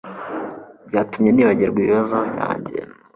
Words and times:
Byatumye 0.87 1.29
nibagirwa 1.31 1.77
ibibazo 1.81 2.15
byanjye. 2.31 2.77